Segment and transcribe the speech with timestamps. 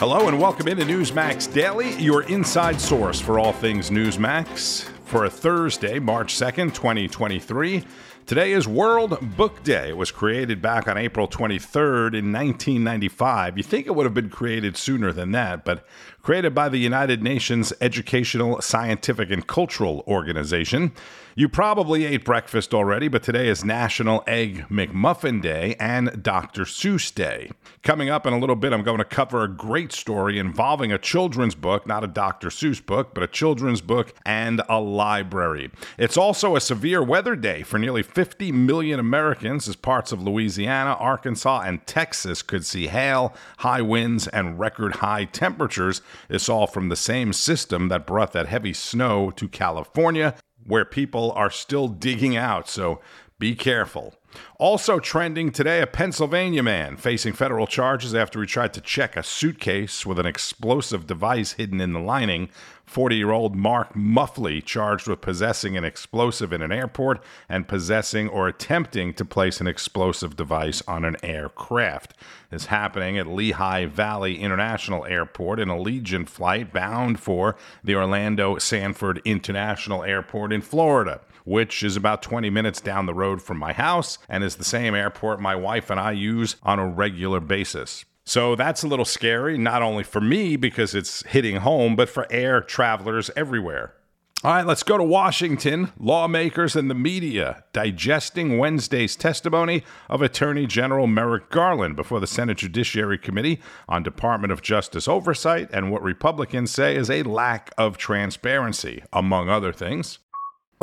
[0.00, 4.88] Hello and welcome into Newsmax Daily, your inside source for all things Newsmax.
[5.04, 7.84] For a Thursday, March 2nd, 2023.
[8.26, 9.90] Today is World Book Day.
[9.90, 13.58] It was created back on April 23rd in 1995.
[13.58, 15.84] You think it would have been created sooner than that, but
[16.22, 20.92] created by the United Nations Educational, Scientific, and Cultural Organization.
[21.36, 26.62] You probably ate breakfast already, but today is National Egg McMuffin Day and Dr.
[26.62, 27.50] Seuss Day.
[27.82, 30.98] Coming up in a little bit, I'm going to cover a great story involving a
[30.98, 32.48] children's book, not a Dr.
[32.48, 35.72] Seuss book, but a children's book and a library.
[35.98, 40.92] It's also a severe weather day for nearly 50 million Americans as parts of Louisiana,
[41.00, 46.00] Arkansas, and Texas could see hail, high winds, and record high temperatures.
[46.28, 51.32] It's all from the same system that brought that heavy snow to California where people
[51.32, 53.00] are still digging out, so
[53.40, 54.14] be careful.
[54.58, 59.22] Also trending today, a Pennsylvania man facing federal charges after he tried to check a
[59.22, 62.48] suitcase with an explosive device hidden in the lining.
[62.86, 68.28] 40 year old Mark Muffley charged with possessing an explosive in an airport and possessing
[68.28, 72.14] or attempting to place an explosive device on an aircraft.
[72.50, 79.20] This happening at Lehigh Valley International Airport in Allegiant flight bound for the Orlando Sanford
[79.24, 84.18] International Airport in Florida which is about 20 minutes down the road from my house
[84.28, 88.04] and is the same airport my wife and I use on a regular basis.
[88.24, 92.26] So that's a little scary, not only for me because it's hitting home, but for
[92.30, 93.94] air travelers everywhere.
[94.42, 95.90] All right, let's go to Washington.
[95.98, 102.58] Lawmakers and the media digesting Wednesday's testimony of Attorney General Merrick Garland before the Senate
[102.58, 107.96] Judiciary Committee on Department of Justice oversight and what Republicans say is a lack of
[107.96, 110.18] transparency, among other things.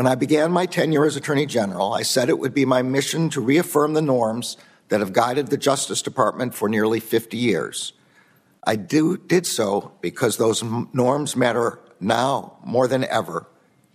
[0.01, 3.29] When I began my tenure as Attorney General, I said it would be my mission
[3.29, 4.57] to reaffirm the norms
[4.89, 7.94] that have guided the Justice Department for nearly 50 years.
[8.63, 13.45] I do, did so because those norms matter now more than ever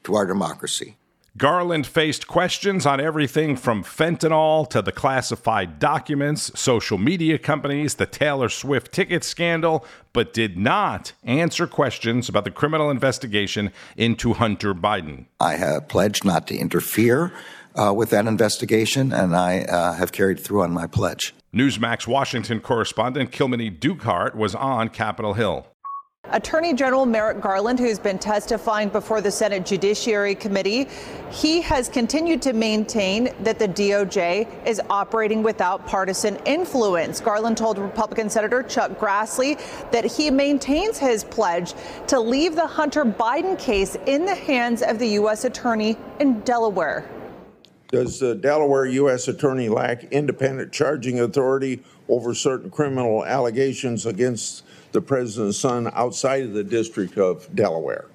[0.05, 0.97] to our democracy.
[1.37, 8.07] Garland faced questions on everything from fentanyl to the classified documents, social media companies, the
[8.07, 14.73] Taylor Swift ticket scandal, but did not answer questions about the criminal investigation into Hunter
[14.73, 15.27] Biden.
[15.39, 17.33] I have pledged not to interfere
[17.75, 21.35] uh, with that investigation, and I uh, have carried through on my pledge.
[21.55, 25.67] Newsmax Washington correspondent Kilmeny Duchardt was on Capitol Hill.
[26.33, 30.89] Attorney General Merrick Garland, who's been testifying before the Senate Judiciary Committee,
[31.31, 37.21] he has continued to maintain that the DOJ is operating without partisan influence.
[37.21, 39.57] Garland told Republican Senator Chuck Grassley
[39.93, 41.75] that he maintains his pledge
[42.09, 45.45] to leave the Hunter Biden case in the hands of the U.S.
[45.45, 47.09] Attorney in Delaware.
[47.89, 49.29] Does the Delaware U.S.
[49.29, 54.65] Attorney lack independent charging authority over certain criminal allegations against
[54.97, 58.07] the president's son outside of the District of Delaware?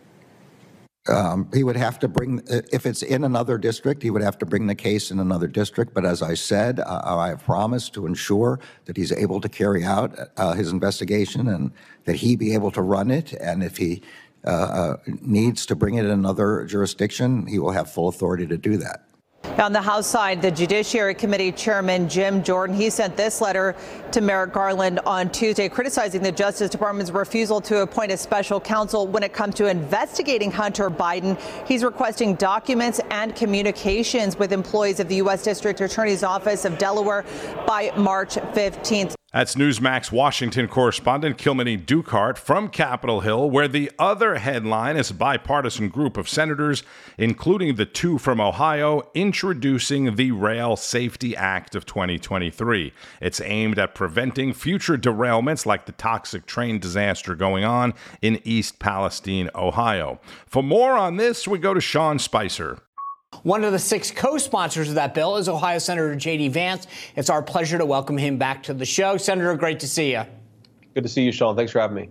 [1.08, 4.46] Um, he would have to bring, if it's in another district, he would have to
[4.48, 5.94] bring the case in another district.
[5.94, 9.84] But as I said, uh, I have promised to ensure that he's able to carry
[9.84, 11.72] out uh, his investigation and
[12.06, 13.34] that he be able to run it.
[13.34, 14.02] And if he
[14.44, 18.58] uh, uh needs to bring it in another jurisdiction, he will have full authority to
[18.58, 19.06] do that.
[19.62, 23.76] On the House side, the Judiciary Committee Chairman Jim Jordan, he sent this letter
[24.12, 29.06] to Merrick Garland on Tuesday criticizing the Justice Department's refusal to appoint a special counsel
[29.06, 31.40] when it comes to investigating Hunter Biden.
[31.68, 35.44] He's requesting documents and communications with employees of the U.S.
[35.44, 37.24] District Attorney's Office of Delaware
[37.68, 39.16] by March 15th.
[39.34, 45.14] That's Newsmax Washington correspondent Kilmeny Duchardt from Capitol Hill, where the other headline is a
[45.14, 46.84] bipartisan group of senators,
[47.18, 52.92] including the two from Ohio, introducing the Rail Safety Act of 2023.
[53.22, 58.80] It's aimed at preventing future derailments like the toxic train disaster going on in East
[58.80, 60.20] Palestine, Ohio.
[60.46, 62.80] For more on this, we go to Sean Spicer.
[63.44, 66.50] One of the six co sponsors of that bill is Ohio Senator J.D.
[66.50, 66.86] Vance.
[67.16, 69.18] It's our pleasure to welcome him back to the show.
[69.18, 70.24] Senator, great to see you.
[70.94, 71.56] Good to see you, Sean.
[71.56, 72.10] Thanks for having me.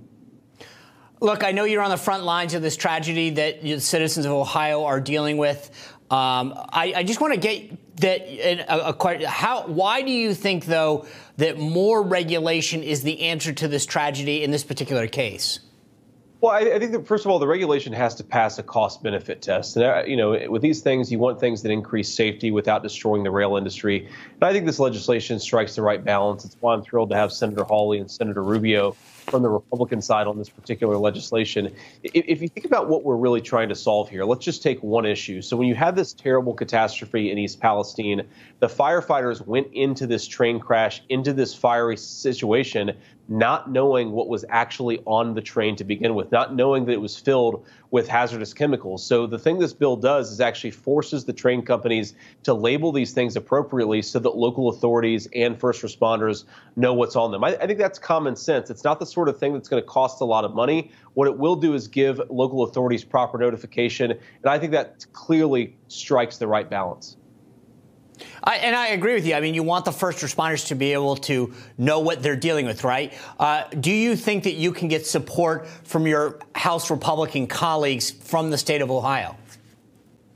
[1.21, 4.33] Look, I know you're on the front lines of this tragedy that the citizens of
[4.33, 5.71] Ohio are dealing with.
[6.11, 10.65] Um, I, I, just want to get that a, a, how why do you think
[10.65, 11.07] though
[11.37, 15.61] that more regulation is the answer to this tragedy in this particular case?
[16.41, 19.43] Well, I, I, think that first of all, the regulation has to pass a cost-benefit
[19.43, 19.77] test.
[19.77, 23.25] And uh, you know, with these things, you want things that increase safety without destroying
[23.25, 24.07] the rail industry.
[24.07, 26.47] And I think this legislation strikes the right balance.
[26.47, 28.97] It's why I'm thrilled to have Senator Hawley and Senator Rubio
[29.31, 31.75] from the Republican side on this particular legislation.
[32.03, 35.07] If you think about what we're really trying to solve here, let's just take one
[35.07, 35.43] issue.
[35.43, 38.27] So when you had this terrible catastrophe in East Palestine,
[38.59, 42.93] the firefighters went into this train crash, into this fiery situation,
[43.31, 47.01] not knowing what was actually on the train to begin with, not knowing that it
[47.01, 49.07] was filled with hazardous chemicals.
[49.07, 53.13] So the thing this bill does is actually forces the train companies to label these
[53.13, 56.45] things appropriately so that local authorities and first responders
[56.75, 57.45] know what's on them.
[57.45, 58.69] I, I think that's common sense.
[58.69, 60.91] It's not the sort of thing that's going to cost a lot of money.
[61.15, 65.77] What it will do is give local authorities proper notification, and I think that clearly
[65.87, 67.17] strikes the right balance.
[68.43, 69.35] I, and I agree with you.
[69.35, 72.67] I mean, you want the first responders to be able to know what they're dealing
[72.67, 73.13] with, right?
[73.39, 78.51] Uh, do you think that you can get support from your House Republican colleagues from
[78.51, 79.37] the state of Ohio?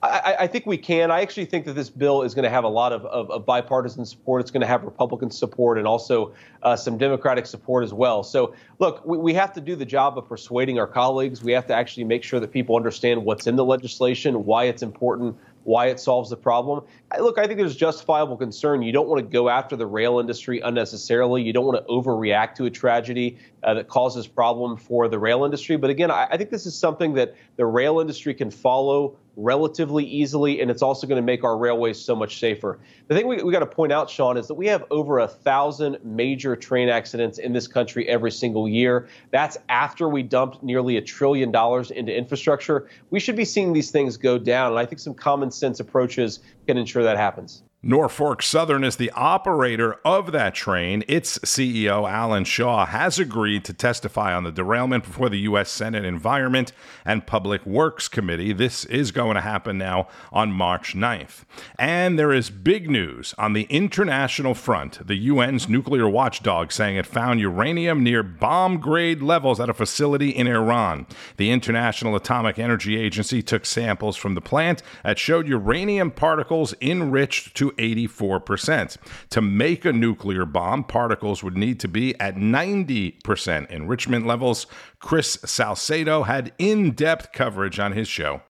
[0.04, 1.10] I, I, think we can.
[1.10, 3.46] I actually think that this bill is going to have a lot of, of, of
[3.46, 4.42] bipartisan support.
[4.42, 8.22] It's going to have Republican support and also uh, some Democratic support as well.
[8.22, 11.42] So, look, we, we have to do the job of persuading our colleagues.
[11.42, 14.82] We have to actually make sure that people understand what's in the legislation, why it's
[14.82, 16.84] important, why it solves the problem.
[17.18, 18.82] Look, I think there's justifiable concern.
[18.82, 21.42] You don't want to go after the rail industry unnecessarily.
[21.42, 25.44] You don't want to overreact to a tragedy uh, that causes problem for the rail
[25.44, 25.76] industry.
[25.76, 30.04] But again, I, I think this is something that the rail industry can follow relatively
[30.04, 32.78] easily, and it's also going to make our railways so much safer.
[33.08, 35.28] The thing we, we got to point out, Sean, is that we have over a
[35.28, 39.08] thousand major train accidents in this country every single year.
[39.30, 42.88] That's after we dumped nearly a trillion dollars into infrastructure.
[43.10, 46.40] We should be seeing these things go down, and I think some common sense approaches
[46.66, 47.62] can ensure that happens.
[47.86, 51.04] Norfolk Southern is the operator of that train.
[51.06, 55.70] Its CEO, Alan Shaw, has agreed to testify on the derailment before the U.S.
[55.70, 56.72] Senate Environment
[57.04, 58.54] and Public Works Committee.
[58.54, 61.44] This is going to happen now on March 9th.
[61.78, 65.06] And there is big news on the international front.
[65.06, 70.30] The UN's nuclear watchdog saying it found uranium near bomb grade levels at a facility
[70.30, 71.06] in Iran.
[71.36, 77.54] The International Atomic Energy Agency took samples from the plant that showed uranium particles enriched
[77.58, 78.96] to 84%.
[79.30, 84.66] To make a nuclear bomb, particles would need to be at 90% enrichment levels.
[84.98, 88.42] Chris Salcedo had in depth coverage on his show.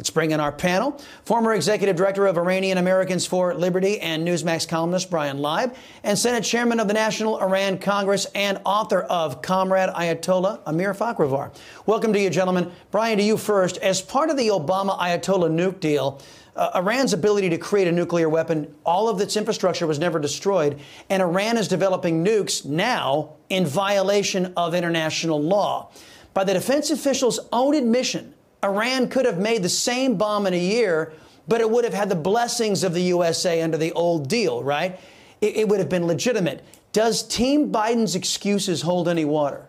[0.00, 0.98] Let's bring in our panel.
[1.26, 6.42] Former Executive Director of Iranian Americans for Liberty and Newsmax columnist Brian Leib, and Senate
[6.42, 11.54] Chairman of the National Iran Congress and author of Comrade Ayatollah Amir Fakhravar.
[11.84, 12.72] Welcome to you, gentlemen.
[12.90, 13.76] Brian, to you first.
[13.76, 16.18] As part of the Obama Ayatollah nuke deal,
[16.56, 20.80] uh, Iran's ability to create a nuclear weapon, all of its infrastructure was never destroyed,
[21.08, 25.90] and Iran is developing nukes now in violation of international law.
[26.34, 30.58] By the defense officials' own admission, Iran could have made the same bomb in a
[30.58, 31.12] year,
[31.48, 34.98] but it would have had the blessings of the USA under the old deal, right?
[35.40, 36.64] It, it would have been legitimate.
[36.92, 39.66] Does Team Biden's excuses hold any water?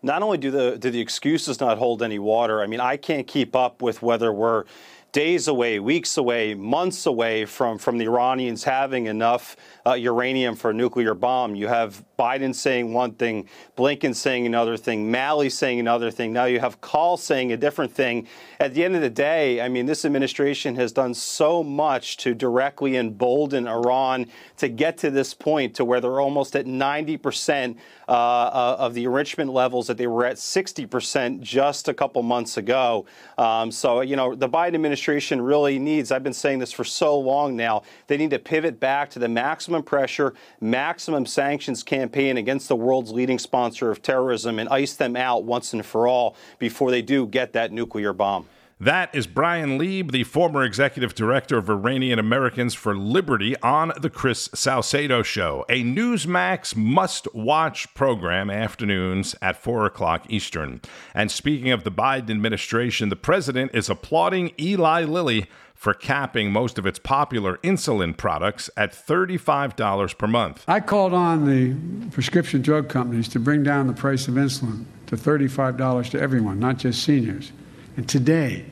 [0.00, 3.26] Not only do the do the excuses not hold any water, I mean, I can't
[3.26, 4.64] keep up with whether we're
[5.12, 9.56] days away, weeks away, months away from, from the Iranians having enough
[9.86, 11.54] uh, uranium for a nuclear bomb.
[11.54, 16.32] You have Biden saying one thing, Blinken saying another thing, Malley saying another thing.
[16.32, 18.26] Now you have Kahl saying a different thing.
[18.60, 22.34] At the end of the day, I mean, this administration has done so much to
[22.34, 24.26] directly embolden Iran
[24.58, 28.94] to get to this point to where they're almost at 90 percent uh, uh, of
[28.94, 33.04] the enrichment levels that they were at 60% just a couple months ago.
[33.36, 37.18] Um, so, you know, the Biden administration really needs, I've been saying this for so
[37.18, 42.68] long now, they need to pivot back to the maximum pressure, maximum sanctions campaign against
[42.68, 46.90] the world's leading sponsor of terrorism and ice them out once and for all before
[46.90, 48.46] they do get that nuclear bomb.
[48.80, 54.08] That is Brian Leib, the former executive director of Iranian Americans for Liberty, on The
[54.08, 60.80] Chris Salcedo Show, a Newsmax must watch program afternoons at 4 o'clock Eastern.
[61.12, 66.78] And speaking of the Biden administration, the president is applauding Eli Lilly for capping most
[66.78, 70.64] of its popular insulin products at $35 per month.
[70.68, 71.74] I called on the
[72.10, 76.78] prescription drug companies to bring down the price of insulin to $35 to everyone, not
[76.78, 77.50] just seniors.
[77.98, 78.64] And today,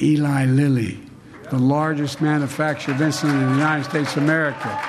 [0.00, 0.98] Eli Lilly,
[1.50, 4.80] the largest manufacturer of insulin in the United States of America,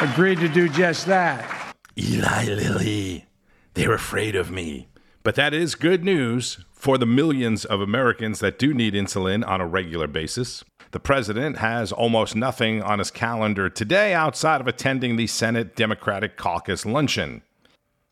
[0.00, 1.74] agreed to do just that.
[1.98, 3.26] Eli Lilly,
[3.74, 4.86] they're afraid of me.
[5.24, 9.60] But that is good news for the millions of Americans that do need insulin on
[9.60, 10.62] a regular basis.
[10.92, 16.36] The president has almost nothing on his calendar today outside of attending the Senate Democratic
[16.36, 17.42] Caucus luncheon.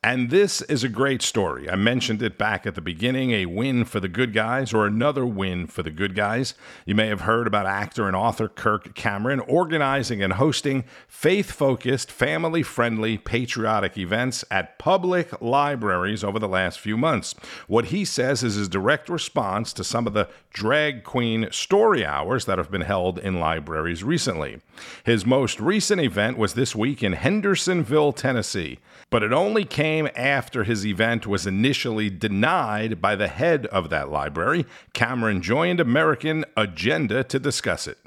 [0.03, 1.69] And this is a great story.
[1.69, 5.27] I mentioned it back at the beginning a win for the good guys, or another
[5.27, 6.55] win for the good guys.
[6.87, 12.11] You may have heard about actor and author Kirk Cameron organizing and hosting faith focused,
[12.11, 17.35] family friendly, patriotic events at public libraries over the last few months.
[17.67, 22.47] What he says is his direct response to some of the drag queen story hours
[22.47, 24.63] that have been held in libraries recently.
[25.05, 28.79] His most recent event was this week in Hendersonville, Tennessee,
[29.11, 34.11] but it only came after his event was initially denied by the head of that
[34.11, 34.67] library.
[34.93, 37.99] Cameron joined American Agenda to discuss it.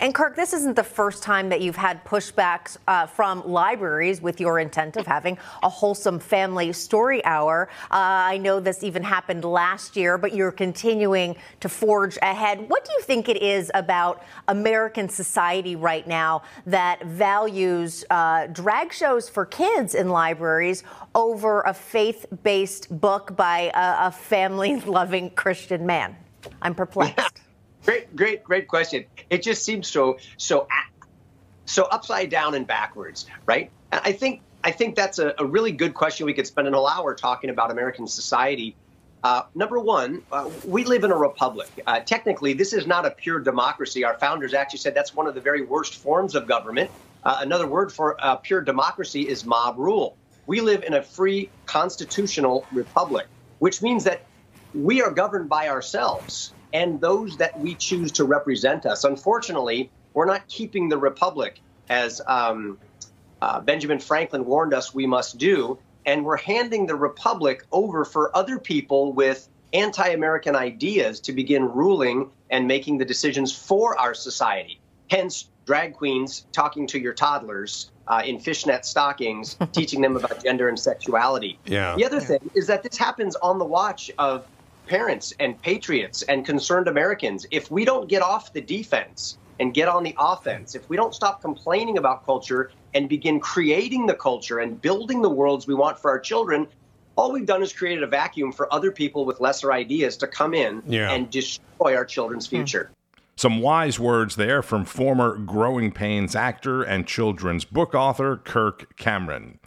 [0.00, 4.40] And Kirk, this isn't the first time that you've had pushbacks uh, from libraries with
[4.40, 7.68] your intent of having a wholesome family story hour.
[7.84, 7.94] Uh,
[8.32, 12.68] I know this even happened last year, but you're continuing to forge ahead.
[12.68, 18.92] What do you think it is about American society right now that values uh, drag
[18.92, 20.82] shows for kids in libraries
[21.14, 26.16] over a faith based book by a, a family loving Christian man?
[26.62, 27.37] I'm perplexed.
[27.84, 29.04] Great, great, great question.
[29.30, 30.66] It just seems so so
[31.64, 33.70] so upside down and backwards, right?
[33.92, 36.26] I think I think that's a, a really good question.
[36.26, 38.76] We could spend an whole hour talking about American society.
[39.22, 41.68] Uh, number one, uh, we live in a republic.
[41.86, 44.04] Uh, technically, this is not a pure democracy.
[44.04, 46.90] Our founders actually said that's one of the very worst forms of government.
[47.24, 50.16] Uh, another word for uh, pure democracy is mob rule.
[50.46, 53.26] We live in a free constitutional republic,
[53.58, 54.22] which means that
[54.72, 59.04] we are governed by ourselves and those that we choose to represent us.
[59.04, 62.78] Unfortunately, we're not keeping the republic as um,
[63.40, 68.36] uh, Benjamin Franklin warned us we must do, and we're handing the republic over for
[68.36, 74.14] other people with anti American ideas to begin ruling and making the decisions for our
[74.14, 74.80] society.
[75.10, 80.68] Hence, drag queens talking to your toddlers uh, in fishnet stockings, teaching them about gender
[80.68, 81.58] and sexuality.
[81.66, 81.94] Yeah.
[81.96, 84.46] The other thing is that this happens on the watch of
[84.88, 89.88] parents and patriots and concerned Americans, if we don't get off the defense and get
[89.88, 94.60] on the offense, if we don't stop complaining about culture and begin creating the culture
[94.60, 96.66] and building the worlds we want for our children,
[97.16, 100.54] all we've done is created a vacuum for other people with lesser ideas to come
[100.54, 101.10] in yeah.
[101.10, 102.56] and destroy our children's hmm.
[102.56, 102.90] future.
[103.36, 109.60] Some wise words there from former Growing Pains actor and children's book author Kirk Cameron.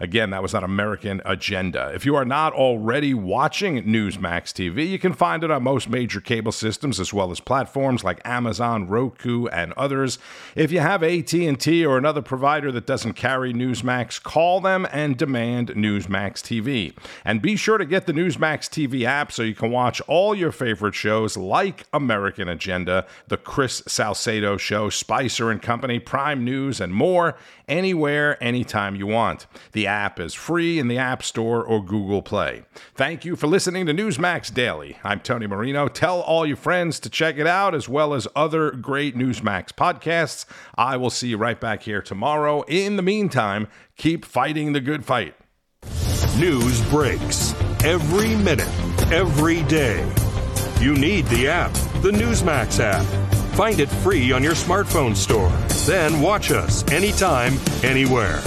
[0.00, 1.92] Again, that was on American Agenda.
[1.94, 6.22] If you are not already watching Newsmax TV, you can find it on most major
[6.22, 10.18] cable systems as well as platforms like Amazon, Roku, and others.
[10.56, 15.68] If you have AT&T or another provider that doesn't carry Newsmax, call them and demand
[15.68, 16.96] Newsmax TV.
[17.22, 20.52] And be sure to get the Newsmax TV app so you can watch all your
[20.52, 26.94] favorite shows like American Agenda, The Chris Salcedo Show, Spicer and Company, Prime News, and
[26.94, 27.36] more
[27.68, 29.46] anywhere, anytime you want.
[29.72, 32.62] The app is free in the App Store or Google Play.
[32.94, 34.96] Thank you for listening to Newsmax Daily.
[35.02, 35.88] I'm Tony Marino.
[35.88, 40.46] Tell all your friends to check it out, as well as other great Newsmax podcasts.
[40.76, 42.62] I will see you right back here tomorrow.
[42.62, 43.66] In the meantime,
[43.96, 45.34] keep fighting the good fight.
[46.38, 47.54] News breaks
[47.84, 48.68] every minute,
[49.10, 50.08] every day.
[50.78, 53.04] You need the app, the Newsmax app.
[53.56, 55.50] Find it free on your smartphone store.
[55.84, 58.40] Then watch us anytime, anywhere.